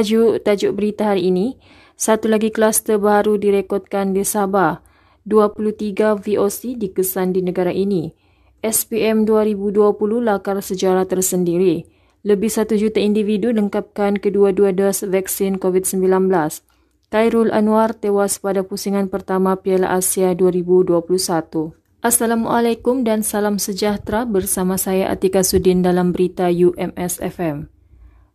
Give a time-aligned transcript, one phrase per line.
[0.00, 1.60] Tajuk tajuk berita hari ini,
[1.92, 4.80] satu lagi kluster baru direkodkan di Sabah.
[5.28, 8.08] 23 VOC dikesan di negara ini.
[8.64, 9.92] SPM 2020
[10.24, 11.84] lakar sejarah tersendiri.
[12.24, 16.32] Lebih satu juta individu lengkapkan kedua-dua dos vaksin COVID-19.
[17.12, 21.76] Khairul Anwar tewas pada pusingan pertama Piala Asia 2021.
[22.00, 27.79] Assalamualaikum dan salam sejahtera bersama saya Atika Sudin dalam berita UMS FM.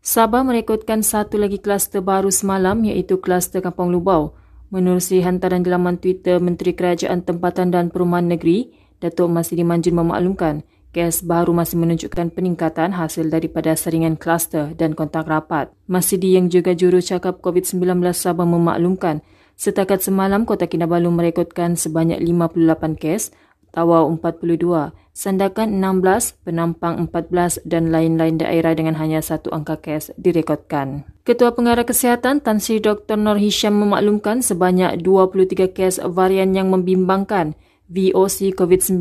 [0.05, 4.37] Sabah merekodkan satu lagi kluster baru semalam iaitu kluster Kampung Lubau.
[4.69, 8.69] Menerusi hantaran di laman Twitter Menteri Kerajaan Tempatan dan Perumahan Negeri,
[9.01, 10.61] Datuk Masidi Manjun memaklumkan
[10.93, 15.73] kes baru masih menunjukkan peningkatan hasil daripada saringan kluster dan kontak rapat.
[15.89, 19.25] Masidi yang juga juru cakap COVID-19 Sabah memaklumkan
[19.57, 23.33] setakat semalam Kota Kinabalu merekodkan sebanyak 58 kes
[23.75, 31.03] Tawau 42, Sandakan 16, Penampang 14 dan lain-lain daerah dengan hanya satu angka kes direkodkan.
[31.27, 33.19] Ketua Pengarah Kesihatan Tan Sri Dr.
[33.19, 38.97] Nur Hisham memaklumkan sebanyak 23 kes varian yang membimbangkan VOC COVID-19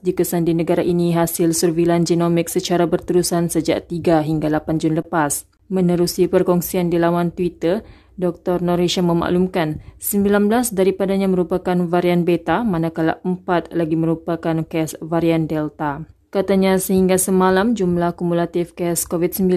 [0.00, 5.44] dikesan di negara ini hasil surveilan genomik secara berterusan sejak 3 hingga 8 Jun lepas.
[5.68, 7.84] Menerusi perkongsian di laman Twitter,
[8.20, 8.60] Dr.
[8.60, 16.04] Norisha memaklumkan 19 daripadanya merupakan varian beta manakala 4 lagi merupakan kes varian delta.
[16.32, 19.52] Katanya sehingga semalam jumlah kumulatif kes COVID-19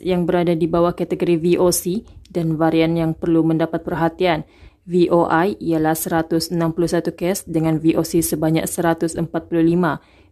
[0.00, 4.48] yang berada di bawah kategori VOC dan varian yang perlu mendapat perhatian
[4.84, 6.52] VOI ialah 161
[7.16, 9.16] kes dengan VOC sebanyak 145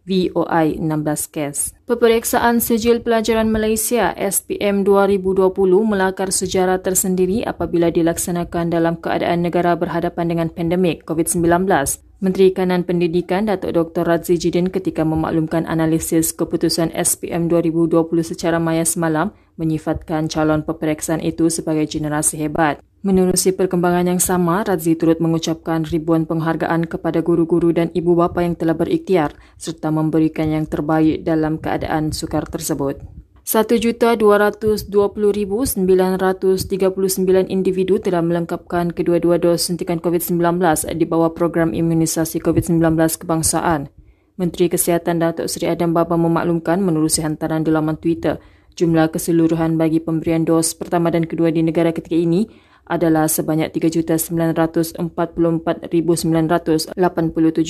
[0.03, 1.71] VOI 16 kes.
[1.87, 5.55] Peperiksaan Sijil Pelajaran Malaysia SPM 2020
[5.87, 11.65] melakar sejarah tersendiri apabila dilaksanakan dalam keadaan negara berhadapan dengan pandemik COVID-19.
[12.23, 14.07] Menteri Kanan Pendidikan Datuk Dr.
[14.07, 21.51] Radzi Jidin ketika memaklumkan analisis keputusan SPM 2020 secara maya semalam menyifatkan calon peperiksaan itu
[21.51, 22.79] sebagai generasi hebat.
[23.03, 28.55] Menerusi perkembangan yang sama, Radzi turut mengucapkan ribuan penghargaan kepada guru-guru dan ibu bapa yang
[28.55, 33.03] telah berikhtiar serta memberikan yang terbaik dalam keadaan sukar tersebut.
[33.43, 35.83] 1,220,939
[37.51, 40.39] individu telah melengkapkan kedua-dua dos suntikan COVID-19
[40.95, 42.79] di bawah program imunisasi COVID-19
[43.19, 43.91] kebangsaan.
[44.39, 48.39] Menteri Kesihatan Datuk Seri Adam Baba memaklumkan menerusi hantaran di laman Twitter,
[48.79, 54.99] jumlah keseluruhan bagi pemberian dos pertama dan kedua di negara ketika ini adalah sebanyak 3,944,987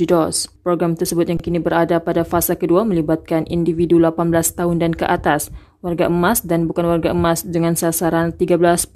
[0.10, 0.50] dos.
[0.66, 5.54] Program tersebut yang kini berada pada fasa kedua melibatkan individu 18 tahun dan ke atas,
[5.86, 8.90] warga emas dan bukan warga emas dengan sasaran 13.7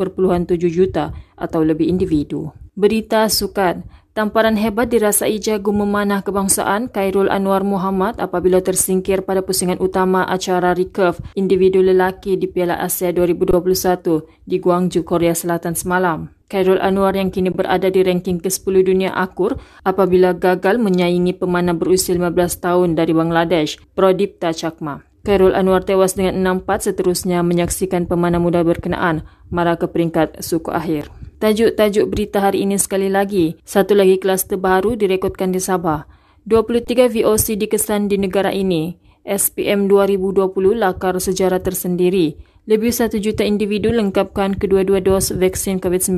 [0.71, 2.49] juta atau lebih individu.
[2.73, 3.85] Berita sukan.
[4.17, 10.73] Tamparan hebat dirasai jago memanah kebangsaan Khairul Anwar Muhammad apabila tersingkir pada pusingan utama acara
[10.73, 16.33] recurve individu lelaki di Piala Asia 2021 di Guangzhou, Korea Selatan semalam.
[16.49, 22.17] Khairul Anwar yang kini berada di ranking ke-10 dunia akur apabila gagal menyaingi pemanah berusia
[22.17, 25.05] 15 tahun dari Bangladesh, Prodipta Chakma.
[25.29, 31.16] Khairul Anwar tewas dengan 6-4 seterusnya menyaksikan pemanah muda berkenaan marah ke peringkat suku akhir.
[31.37, 33.61] Tajuk-tajuk berita hari ini sekali lagi.
[33.61, 36.09] Satu lagi kluster baru direkodkan di Sabah.
[36.49, 38.97] 23 VOC dikesan di negara ini.
[39.21, 42.41] SPM 2020 lakar sejarah tersendiri.
[42.65, 46.17] Lebih satu juta individu lengkapkan kedua-dua dos vaksin COVID-19.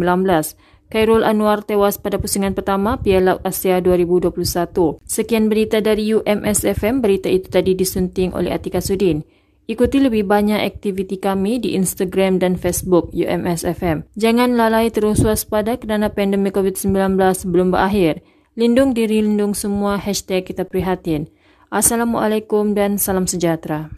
[0.87, 5.03] Khairul Anwar tewas pada pusingan pertama Piala Asia 2021.
[5.03, 7.03] Sekian berita dari UMSFM.
[7.03, 9.27] Berita itu tadi disunting oleh Atika Sudin.
[9.69, 14.01] Ikuti lebih banyak aktiviti kami di Instagram dan Facebook UMSFM.
[14.17, 17.13] Jangan lalai terus waspada kerana pandemik COVID-19
[17.45, 18.25] belum berakhir.
[18.57, 20.01] Lindung diri, lindung semua.
[20.01, 21.29] Hashtag kita prihatin.
[21.69, 23.93] Assalamualaikum dan salam sejahtera.